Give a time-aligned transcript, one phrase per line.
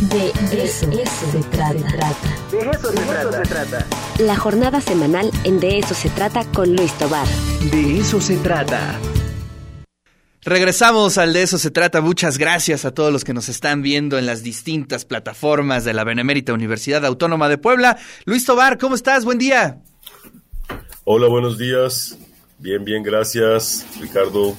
[0.00, 0.28] De
[0.64, 1.74] eso, se, trata.
[2.50, 3.86] De eso, se, trata.
[4.18, 7.26] La jornada semanal en De eso se trata con Luis Tobar.
[7.70, 8.98] De eso se trata.
[10.42, 12.00] Regresamos al de eso se trata.
[12.00, 16.04] Muchas gracias a todos los que nos están viendo en las distintas plataformas de la
[16.04, 17.98] Benemérita Universidad Autónoma de Puebla.
[18.24, 19.26] Luis Tobar, ¿cómo estás?
[19.26, 19.82] Buen día.
[21.04, 22.16] Hola, buenos días.
[22.58, 24.56] Bien, bien, gracias, Ricardo.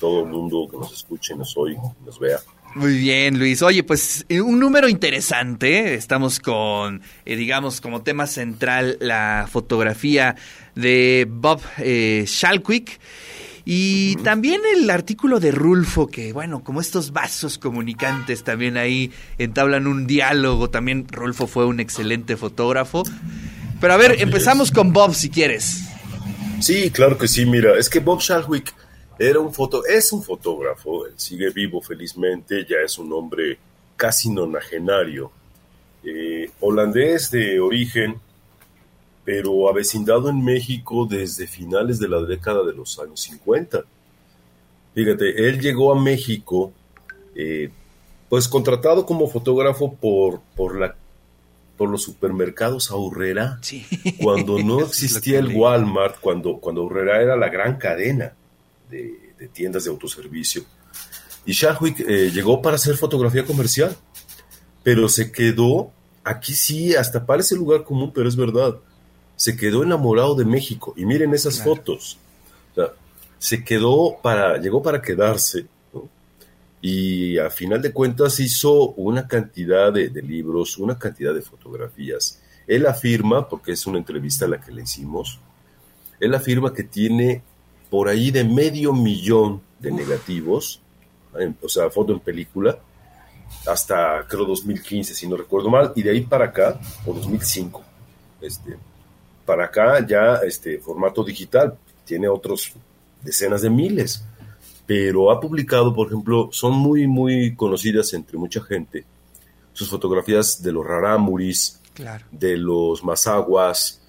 [0.00, 2.40] Todo el mundo que nos escuche, nos oiga, nos vea.
[2.74, 3.62] Muy bien, Luis.
[3.62, 5.94] Oye, pues eh, un número interesante.
[5.94, 10.36] Estamos con, eh, digamos, como tema central la fotografía
[10.76, 13.00] de Bob eh, Shalquick.
[13.64, 19.86] Y también el artículo de Rulfo, que bueno, como estos vasos comunicantes también ahí entablan
[19.86, 20.70] un diálogo.
[20.70, 23.02] También Rulfo fue un excelente fotógrafo.
[23.80, 25.82] Pero a ver, empezamos con Bob si quieres.
[26.60, 27.46] Sí, claro que sí.
[27.46, 28.74] Mira, es que Bob Shalwick
[29.20, 33.58] era un foto, es un fotógrafo, sigue vivo felizmente, ya es un hombre
[33.94, 35.30] casi nonagenario,
[36.02, 38.18] eh, holandés de origen,
[39.22, 43.84] pero avecindado en México desde finales de la década de los años 50.
[44.94, 46.72] Fíjate, él llegó a México,
[47.34, 47.68] eh,
[48.30, 50.96] pues contratado como fotógrafo por, por, la,
[51.76, 53.60] por los supermercados Aurrera,
[54.22, 58.32] cuando no existía el Walmart, cuando, cuando Aurrera era la gran cadena
[58.90, 60.64] de, tiendas de autoservicio.
[61.46, 63.96] Y Shahwick eh, llegó para hacer fotografía comercial,
[64.82, 65.92] pero se quedó,
[66.24, 68.76] aquí sí, hasta parece lugar común, pero es verdad,
[69.36, 70.92] se quedó enamorado de México.
[70.96, 72.18] Y miren esas fotos.
[73.38, 75.66] se quedó para, llegó para quedarse.
[76.82, 82.40] Y a final de cuentas hizo una cantidad de, libros, una cantidad de fotografías.
[82.66, 85.40] Él afirma, porque es una entrevista a la que le hicimos,
[86.20, 87.42] él afirma que tiene
[87.90, 90.80] por ahí de medio millón de negativos,
[91.60, 92.78] o sea, foto en película,
[93.66, 97.82] hasta creo 2015, si no recuerdo mal, y de ahí para acá, o 2005,
[98.40, 98.76] este,
[99.44, 102.72] para acá ya este formato digital, tiene otros
[103.22, 104.24] decenas de miles,
[104.86, 109.04] pero ha publicado, por ejemplo, son muy, muy conocidas entre mucha gente,
[109.72, 111.80] sus fotografías de los rarámuris,
[112.30, 113.99] de los mazaguas,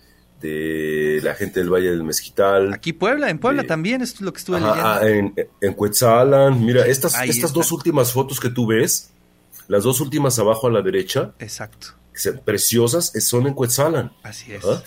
[0.42, 2.74] de la gente del Valle del Mezquital.
[2.74, 4.82] Aquí Puebla, en Puebla también, esto es lo que estuve leyendo.
[4.84, 9.12] Ah, en, en Cuetzalan, mira, estas, estas dos últimas fotos que tú ves,
[9.68, 11.34] las dos últimas abajo a la derecha.
[11.40, 11.88] Exacto.
[12.44, 14.12] Preciosas, son en Cuetzalan.
[14.24, 14.66] Así es.
[14.66, 14.84] ¿Ah?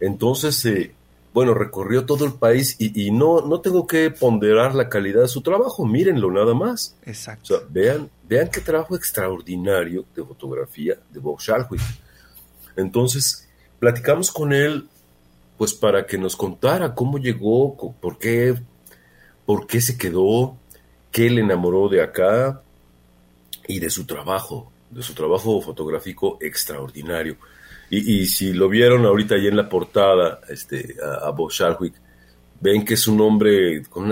[0.00, 0.94] Entonces, eh,
[1.32, 5.42] bueno, recorrió todo el país y, no, no tengo que ponderar la calidad de su
[5.42, 6.96] trabajo, mírenlo nada más.
[7.04, 7.54] Exacto.
[7.54, 11.80] O sea, vean, vean qué trabajo extraordinario de fotografía de Bob Schalwick.
[12.76, 13.43] Entonces,
[13.84, 14.88] platicamos con él,
[15.58, 18.54] pues para que nos contara cómo llegó, por qué,
[19.44, 20.56] por qué se quedó,
[21.12, 22.62] qué le enamoró de acá
[23.68, 27.36] y de su trabajo, de su trabajo fotográfico extraordinario.
[27.90, 31.92] Y, si lo vieron ahorita ahí en la portada, este, a, Bob Sharwick,
[32.62, 34.10] ven que es un hombre con,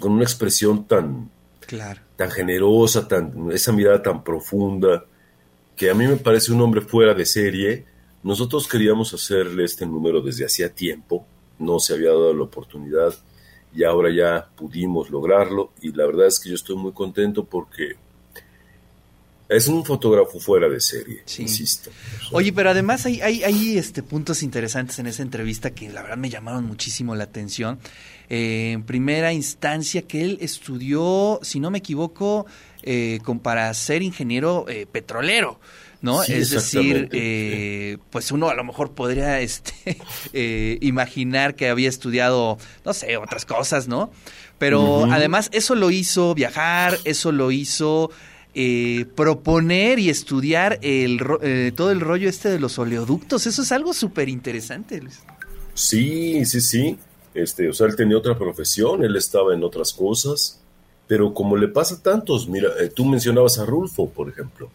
[0.00, 1.30] con una expresión tan,
[1.64, 2.00] claro.
[2.16, 5.04] tan generosa, tan, esa mirada tan profunda,
[5.76, 7.93] que a mí me parece un hombre fuera de serie.
[8.24, 11.26] Nosotros queríamos hacerle este número desde hacía tiempo,
[11.58, 13.14] no se había dado la oportunidad
[13.74, 17.96] y ahora ya pudimos lograrlo y la verdad es que yo estoy muy contento porque
[19.46, 21.90] es un fotógrafo fuera de serie, insisto.
[22.32, 26.30] Oye, pero además hay, hay, este, puntos interesantes en esa entrevista que la verdad me
[26.30, 27.78] llamaron muchísimo la atención.
[28.30, 32.46] Eh, en primera instancia, que él estudió, si no me equivoco,
[32.82, 35.60] eh, con, para ser ingeniero eh, petrolero.
[36.04, 36.22] ¿No?
[36.22, 37.08] es decir,
[38.10, 39.98] pues uno a lo mejor podría este,
[40.80, 44.12] imaginar que había estudiado, no sé, otras cosas, ¿no?
[44.58, 48.10] Pero además eso lo hizo viajar, eso lo hizo
[48.54, 53.48] eh, proponer y estudiar el, eh, todo el rollo este de los oleoductos.
[53.48, 55.22] Eso es algo súper interesante, Luis.
[55.74, 56.96] Sí, sí, sí.
[57.34, 60.60] Este, o sea, él tenía otra profesión, él estaba en otras cosas,
[61.08, 64.70] pero como le pasa a tantos, mira, eh, tú mencionabas a Rulfo, por ejemplo.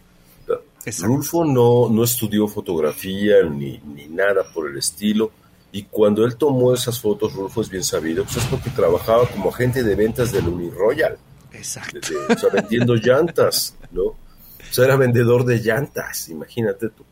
[1.00, 5.32] Rulfo no, no estudió fotografía ni, ni nada por el estilo,
[5.72, 9.50] y cuando él tomó esas fotos, Rulfo es bien sabido, pues es porque trabajaba como
[9.50, 11.18] agente de ventas del Uniroyal.
[11.54, 12.00] Exacto.
[12.30, 14.04] o sea, vendiendo llantas, ¿no?
[14.04, 14.18] O
[14.72, 17.04] sea, era vendedor de llantas, imagínate tú.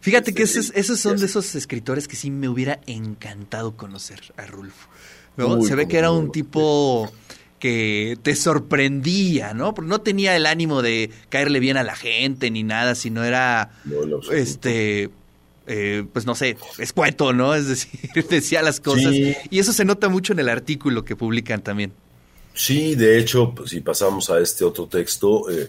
[0.00, 4.46] Fíjate que este, esos, son de esos escritores que sí me hubiera encantado conocer a
[4.46, 4.88] Rulfo.
[5.36, 5.62] ¿no?
[5.62, 7.10] Se ve que era un tipo
[7.60, 9.74] que te sorprendía, ¿no?
[9.74, 13.70] Porque no tenía el ánimo de caerle bien a la gente ni nada, sino era,
[14.32, 15.10] este,
[15.66, 17.54] eh, pues no sé, escueto, ¿no?
[17.54, 19.14] Es decir, decía las cosas.
[19.14, 21.92] Y eso se nota mucho en el artículo que publican también.
[22.54, 25.68] Sí, de hecho, pues, si pasamos a este otro texto, eh,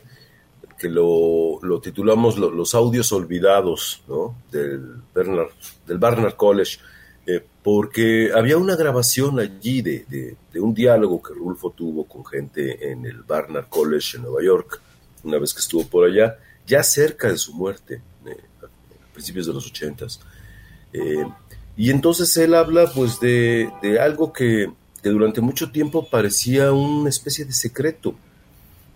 [0.79, 4.35] que lo, titulamos Los audios olvidados ¿no?
[4.51, 5.51] del, Bernard,
[5.85, 6.79] del Barnard College,
[7.35, 13.05] eh, porque había una grabación allí de, un diálogo que Rulfo tuvo con gente en
[13.05, 14.81] el Barnard College en Nueva York,
[15.23, 19.53] una vez que estuvo por allá, ya cerca de su muerte, eh, a principios de
[19.53, 20.19] los ochentas.
[20.91, 21.23] Eh,
[21.77, 27.45] y entonces él habla pues de, algo que, que durante mucho tiempo parecía una especie
[27.45, 28.15] de secreto,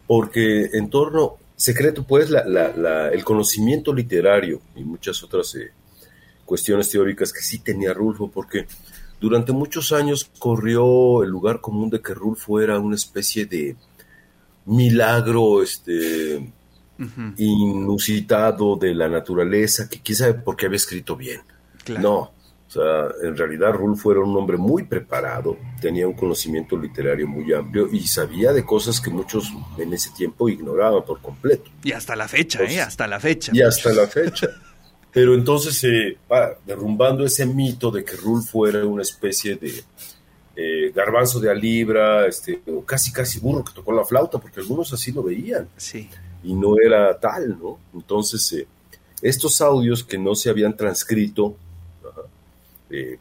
[0.08, 5.72] porque en torno, secreto pues, la, el conocimiento literario y muchas otras eh,
[6.46, 8.68] cuestiones teóricas que sí tenía Rulfo, porque
[9.20, 13.76] durante muchos años corrió el lugar común de que Rulfo era una especie de
[14.66, 16.52] milagro este,
[17.38, 21.42] inusitado de la naturaleza, que quién sabe por qué había escrito bien.
[22.00, 22.36] No,
[22.76, 27.88] sea, en realidad Rulfo era un hombre muy preparado, tenía un conocimiento literario muy amplio
[27.92, 31.72] y sabía de cosas que muchos en ese tiempo ignoraban por completo.
[31.84, 32.82] Y hasta la fecha, ¿eh?
[32.82, 33.52] Hasta la fecha.
[33.54, 34.50] Y hasta la fecha.
[35.16, 36.18] Pero entonces, eh,
[36.66, 39.82] derrumbando ese mito de que Rulfo era una especie de
[40.58, 44.92] eh, garbanzo de alibra, este, o casi casi burro que tocó la flauta, porque algunos
[44.92, 45.70] así lo veían.
[45.78, 46.10] Sí.
[46.44, 47.80] Y no era tal, ¿no?
[47.94, 48.68] Entonces, eh,
[49.22, 51.56] estos audios que no se habían transcrito,
[52.90, 53.18] eh,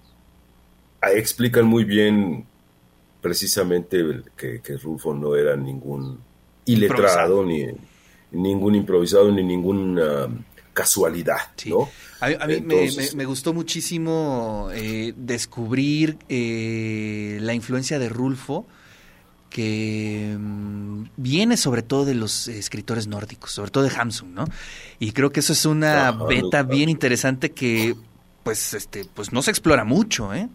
[1.00, 2.44] explican muy bien
[3.20, 4.04] precisamente
[4.36, 6.18] que, Rulfo no era ningún
[6.64, 7.68] iletrado, ni
[8.32, 10.28] ningún improvisado, ni ninguna
[10.74, 11.88] casualidad, ¿no?
[12.20, 18.66] A, mí me, gustó muchísimo eh, descubrir eh, la influencia de Rulfo,
[19.50, 24.44] que mm, viene sobre todo de los escritores nórdicos, sobre todo de Hamsun, ¿no?
[24.98, 27.94] Y creo que eso es una beta bien interesante que
[28.42, 30.48] pues, este, pues no se explora mucho, ¿eh?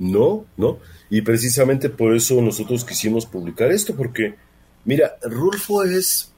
[0.00, 0.78] No, no.
[1.10, 4.34] Y precisamente por eso nosotros quisimos publicar esto, porque,
[4.84, 6.32] mira, Rulfo es,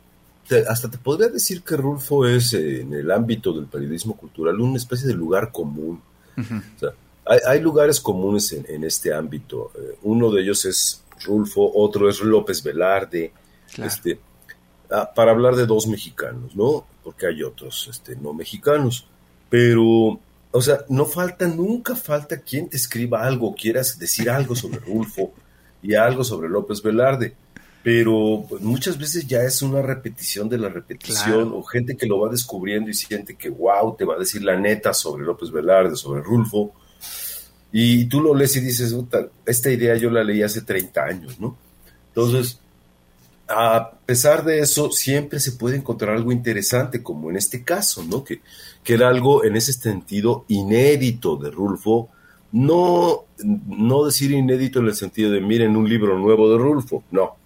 [0.68, 4.76] hasta te podría decir que Rulfo es eh, en el ámbito del periodismo cultural una
[4.76, 6.00] especie de lugar común.
[6.36, 6.90] o sea,
[7.46, 9.70] hay, lugares comunes en, este ámbito.
[9.74, 13.32] Eh, uno de ellos es Rulfo, otro es López Velarde.
[13.78, 14.18] Este,
[14.90, 16.84] ah, para hablar de dos mexicanos, ¿no?
[17.02, 19.06] Porque hay otros este, no mexicanos.
[19.48, 20.18] Pero
[20.52, 25.32] o sea, no falta, nunca falta quien te escriba algo, quieras decir algo sobre Rulfo
[25.82, 27.34] y algo sobre López Velarde,
[27.82, 32.20] pero pues, muchas veces ya es una repetición de la repetición o gente que lo
[32.20, 35.96] va descubriendo y siente que wow, te va a decir la neta sobre López Velarde,
[35.96, 36.72] sobre Rulfo,
[37.72, 38.94] y tú lo lees y dices,
[39.46, 41.56] esta idea yo la leí hace 30 años, ¿no?
[42.08, 42.60] Entonces,
[43.48, 48.22] a pesar de eso, siempre se puede encontrar algo interesante, como en este caso, ¿no?
[48.22, 48.42] Que,
[48.84, 52.10] que era algo en ese sentido inédito de Rulfo.
[52.52, 57.36] No, no decir inédito en el sentido de miren un libro nuevo de Rulfo, no,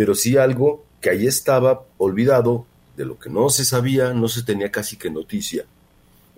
[0.00, 2.64] pero sí algo que ahí estaba olvidado,
[2.96, 5.66] de lo que no se sabía, no se tenía casi que noticia,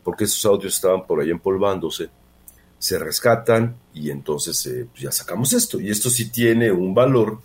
[0.03, 2.09] porque esos audios estaban por ahí empolvándose,
[2.81, 5.81] se rescatan y entonces eh, pues ya sacamos esto.
[5.81, 7.39] Y esto sí tiene un valor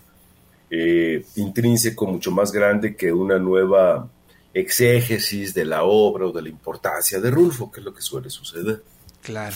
[0.71, 4.09] eh, intrínseco mucho más grande que una nueva
[4.55, 8.31] exégesis de la obra o de la importancia de Rulfo, que es lo que suele
[8.31, 8.81] suceder.
[9.21, 9.55] Claro.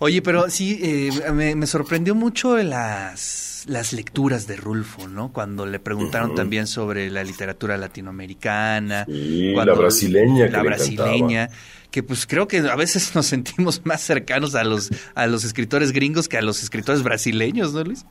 [0.00, 5.32] Oye, pero sí, eh, me, sorprendió mucho las, las lecturas de Rulfo, ¿no?
[5.32, 9.04] Cuando le preguntaron también sobre la literatura latinoamericana.
[9.08, 10.48] la brasileña.
[10.48, 11.50] La brasileña.
[11.90, 15.90] Que pues creo que a veces nos sentimos más cercanos a los, a los escritores
[15.90, 18.04] gringos que a los escritores brasileños, ¿no, Luis?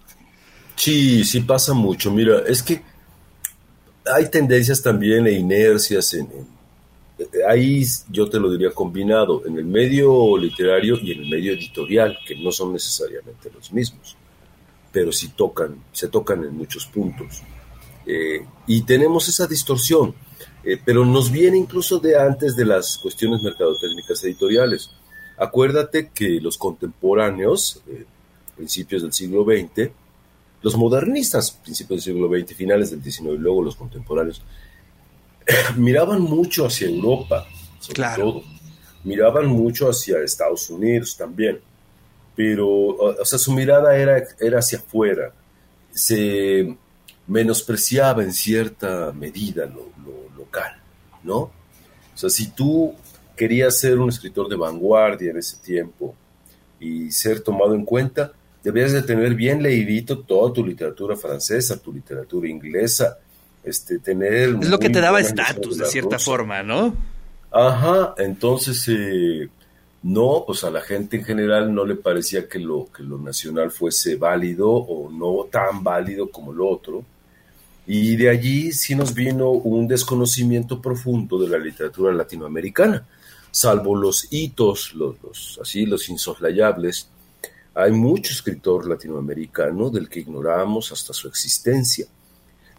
[0.76, 2.12] Sí, sí pasa mucho.
[2.12, 2.82] Mira, es que
[4.14, 6.28] hay tendencias también e inercias en,
[7.48, 12.18] ahí yo te lo diría combinado en el medio literario y en el medio editorial,
[12.26, 14.16] que no son necesariamente los mismos,
[14.92, 17.42] pero sí tocan, se tocan en muchos puntos.
[18.06, 20.16] Eh, y tenemos esa distorsión,
[20.64, 24.92] eh, pero nos viene incluso de antes de las cuestiones mercadotécnicas editoriales.
[25.38, 28.06] Acuérdate que los contemporáneos, eh,
[28.56, 29.92] principios del siglo XX,
[30.62, 34.42] los modernistas, principios del siglo XX, finales del XIX y luego los contemporáneos,
[35.78, 37.48] miraban mucho hacia Europa,
[37.80, 38.44] sobre todo.
[39.04, 41.60] Miraban mucho hacia Estados Unidos también.
[42.36, 45.32] Pero, o sea, su mirada era, era hacia afuera.
[45.92, 46.76] Se
[47.26, 50.72] menospreciaba en cierta medida lo, lo local,
[51.24, 51.38] ¿no?
[51.38, 51.52] O
[52.20, 52.94] sea, si tú
[53.36, 56.16] querías ser un escritor de vanguardia en ese tiempo
[56.80, 61.94] y ser tomado en cuenta, debías de tener bien leidito toda tu literatura francesa, tu
[61.94, 63.18] literatura inglesa,
[63.68, 64.58] este, tener...
[64.62, 66.96] Es lo que te daba estatus, de cierta forma, ¿no?
[67.52, 69.50] Ajá, entonces, eh,
[70.04, 73.72] no, pues a la gente en general no le parecía que lo, que lo nacional
[73.72, 77.04] fuese válido o no tan válido como lo otro.
[77.86, 83.06] Y de allí sí nos vino un desconocimiento profundo de la literatura latinoamericana,
[83.50, 87.10] salvo los hitos, los, así, los insoslayables.
[87.74, 92.08] Hay mucho escritor latinoamericano del que ignoramos hasta su existencia.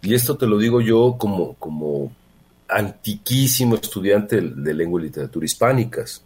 [0.01, 2.11] Y esto te lo digo yo como, como
[2.67, 6.23] antiquísimo estudiante de lengua y literatura hispánicas.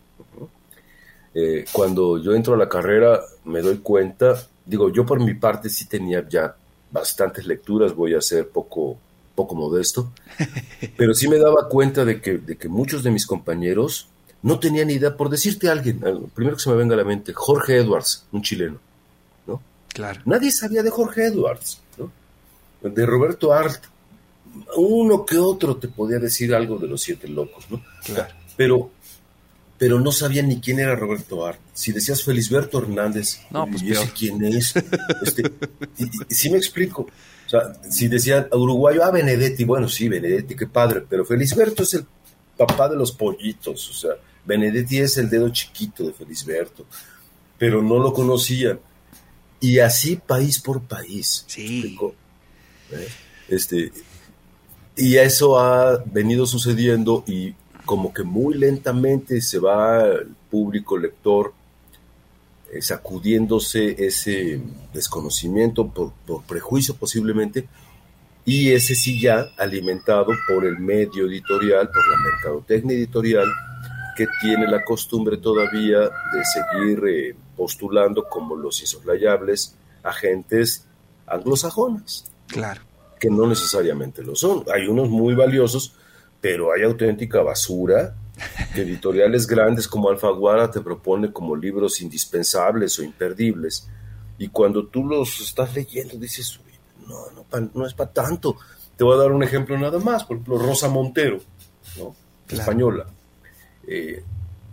[1.34, 5.70] Eh, cuando yo entro a la carrera me doy cuenta, digo, yo por mi parte
[5.70, 6.56] sí tenía ya
[6.92, 8.98] bastantes lecturas, voy a ser poco,
[9.34, 10.12] poco modesto,
[10.98, 14.08] pero sí me daba cuenta de que, de que muchos de mis compañeros
[14.44, 16.02] no tenían idea, por decirte a alguien,
[16.36, 18.78] primero que se me venga a la mente, Jorge Edwards, un chileno,
[19.48, 19.60] ¿no?
[19.88, 20.22] Claro.
[20.26, 22.12] Nadie sabía de Jorge Edwards, ¿no?
[22.84, 23.84] De Roberto Art,
[24.76, 27.82] uno que otro te podía decir algo de los siete locos, ¿no?
[28.04, 28.34] Claro.
[28.56, 28.92] Pero,
[29.78, 31.60] pero no sabía ni quién era Roberto Art.
[31.74, 34.74] Si decías Felisberto Hernández, no, pues yo sé quién es.
[35.22, 35.44] Este,
[35.98, 37.08] y, sí me explico.
[37.46, 41.94] O sea, si decían uruguayo, ah, Benedetti, bueno, sí, Benedetti, qué padre, pero Felisberto es
[41.96, 42.06] el
[42.58, 44.12] papá de los pollitos, o sea,
[44.46, 46.86] Benedetti es el dedo chiquito de Felisberto,
[47.58, 48.80] pero no lo conocían.
[49.60, 51.46] Y así país por país.
[51.48, 51.98] Sí.
[53.48, 53.92] Este,
[54.96, 61.54] y eso ha venido sucediendo y como que muy lentamente se va el público lector
[62.72, 64.62] eh, sacudiéndose ese
[64.94, 67.68] desconocimiento por, por, prejuicio posiblemente
[68.46, 73.48] y ese sí ya alimentado por el medio editorial, por la mercadotecnia editorial
[74.16, 80.86] que tiene la costumbre todavía de seguir eh, postulando como los insoslayables agentes
[81.26, 82.26] anglosajones.
[82.54, 82.82] Claro
[83.24, 84.66] que no necesariamente lo son.
[84.74, 85.94] Hay unos muy valiosos,
[86.42, 88.18] pero hay auténtica basura
[88.76, 93.88] que editoriales grandes como Alfaguara te propone como libros indispensables o imperdibles.
[94.38, 96.60] Y cuando tú los estás leyendo, dices,
[97.08, 98.58] no, no, no es para tanto.
[98.98, 100.26] Te voy a dar un ejemplo nada más.
[100.26, 101.40] Por ejemplo, Rosa Montero,
[101.98, 102.14] ¿no?
[102.50, 103.06] española,
[103.88, 104.22] eh,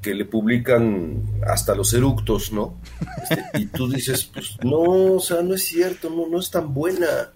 [0.02, 2.74] que le publican hasta los eructos, ¿no?
[3.22, 4.80] Este, y tú dices, pues no,
[5.14, 7.30] o sea, no es cierto, no, no es tan buena.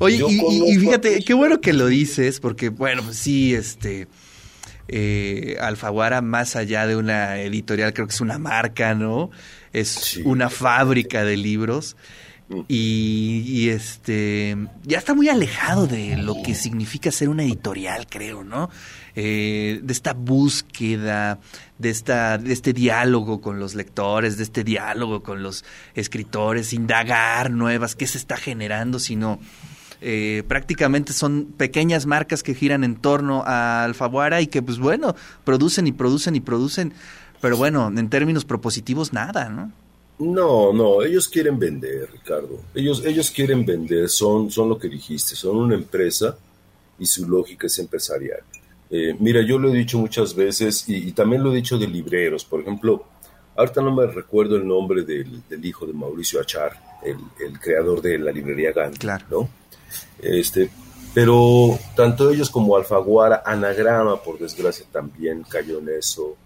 [0.00, 4.08] Oye, y, fíjate, qué bueno que lo dices, porque, bueno, pues sí, este.
[4.88, 9.30] Eh, Alfaguara, más allá de una editorial, creo que es una marca, ¿no?
[9.72, 11.96] Es una fábrica de libros.
[12.48, 12.60] Mm.
[12.66, 18.70] Y, este ya está muy alejado de lo que significa ser una editorial, creo, ¿no?
[19.14, 21.38] Eh, de esta búsqueda,
[21.78, 25.64] de esta, de este diálogo con los lectores, de este diálogo con los
[25.94, 29.38] escritores, indagar nuevas, qué se está generando, sino
[30.00, 35.14] eh, prácticamente son pequeñas marcas que giran en torno a Alfaguara y que pues bueno,
[35.44, 36.94] producen y producen y producen,
[37.40, 39.72] pero bueno, en términos propositivos nada, ¿no?
[40.18, 42.60] No, no, ellos quieren vender, Ricardo.
[42.74, 46.36] Ellos, ellos quieren vender, son, son lo que dijiste, son una empresa
[46.98, 48.40] y su lógica es empresarial.
[48.90, 52.44] Eh, mira, yo lo he dicho muchas veces y, también lo he dicho de libreros.
[52.44, 53.04] Por ejemplo,
[53.56, 57.16] ahorita no me recuerdo el nombre del, hijo de Mauricio Achar, el,
[57.46, 59.24] el, creador de la librería Gandhi, claro.
[59.30, 59.59] ¿no?
[60.20, 60.70] Este,
[61.14, 66.36] pero tanto ellos como Alfaguara, Anagrama, por desgracia, también cayó en eso,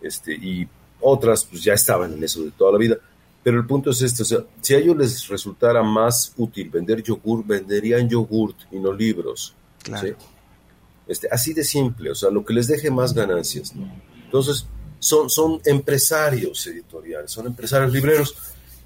[0.00, 0.68] este, y
[1.00, 2.96] otras pues ya estaban en eso de toda la vida.
[3.42, 7.02] Pero el punto es este, o sea, si a ellos les resultara más útil vender
[7.02, 9.54] yogur, venderían yogurt y no libros.
[11.08, 13.72] Este, así de simple, o sea, lo que les deje más ganancias.
[14.24, 14.66] Entonces,
[15.00, 18.36] son, son empresarios editoriales, son empresarios libreros.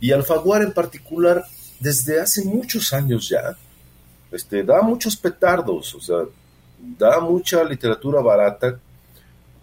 [0.01, 1.45] Y Alfaguara en particular,
[1.79, 3.57] desde hace muchos años ya,
[4.37, 6.19] este, da muchos petardos, o sea,
[6.79, 8.79] da mucha literatura barata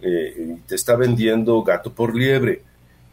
[0.02, 2.64] eh, y te está vendiendo gato por liebre.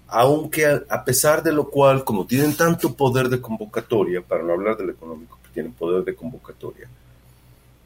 [0.09, 4.76] Aunque a, pesar de lo cual, como tienen tanto poder de convocatoria, para no hablar
[4.76, 6.88] del económico, que tienen poder de convocatoria,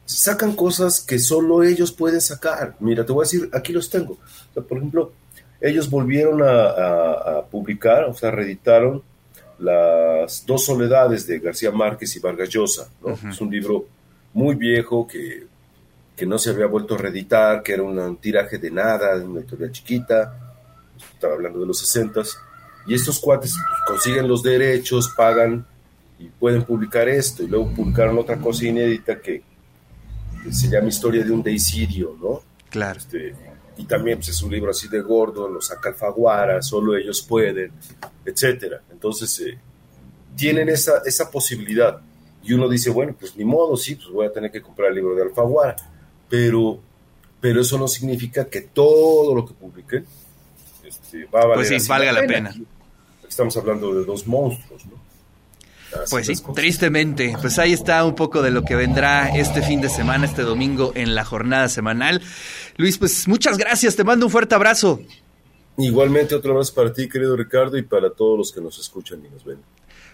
[0.06, 2.76] sacan cosas que solo ellos pueden sacar.
[2.80, 4.16] Mira, te voy a decir, aquí los tengo.
[4.54, 5.12] por ejemplo,
[5.60, 9.02] ellos volvieron a, a publicar, o sea, reeditaron
[9.58, 12.88] las dos soledades de García Márquez y Vargas Llosa.
[13.28, 13.86] Es un libro
[14.32, 15.46] muy viejo que,
[16.26, 20.56] no se había vuelto a reeditar, que era un tiraje de nada, una editorial chiquita,
[21.12, 22.22] estaba hablando de los 60
[22.86, 23.54] y estos cuates
[23.86, 25.66] consiguen los derechos, pagan
[26.18, 29.42] y pueden publicar esto, y luego publicaron otra cosa inédita que,
[30.50, 32.42] se llama Historia de un deicidio, ¿no?
[32.68, 32.98] Claro.
[32.98, 33.34] Este,
[33.76, 37.72] y también pues, es un libro así de gordo, lo saca Alfaguara, solo ellos pueden,
[38.24, 38.82] etcétera.
[38.90, 39.58] Entonces, eh,
[40.36, 42.00] tienen esa, esa posibilidad.
[42.42, 44.96] Y uno dice, bueno, pues ni modo, sí, pues voy a tener que comprar el
[44.96, 45.76] libro de Alfaguara.
[46.28, 46.78] Pero,
[47.40, 50.04] pero eso no significa que todo lo que publiquen
[50.84, 52.54] este, va a valer pues sí, valga la pena.
[53.26, 55.04] Estamos hablando de dos monstruos, ¿no?
[56.10, 57.36] pues sí, tristemente.
[57.40, 60.92] Pues ahí está un poco de lo que vendrá este fin de semana, este domingo
[60.94, 62.22] en la jornada semanal.
[62.76, 65.00] Luis, pues muchas gracias, te mando un fuerte abrazo.
[65.76, 69.28] Igualmente otro abrazo para ti, querido Ricardo, y para todos los que nos escuchan y
[69.28, 69.58] nos ven.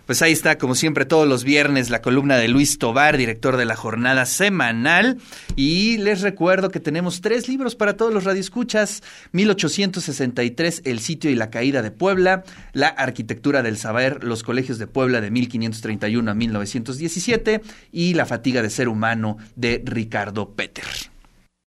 [0.07, 3.65] Pues ahí está, como siempre, todos los viernes, la columna de Luis Tobar, director de
[3.65, 5.19] la jornada semanal.
[5.55, 9.03] Y les recuerdo que tenemos tres libros para todos los radioescuchas:
[9.33, 14.87] 1863, El sitio y la caída de Puebla, La arquitectura del saber, los colegios de
[14.87, 17.61] Puebla de 1531 a 1917
[17.93, 21.10] y La fatiga de ser humano de Ricardo Peter.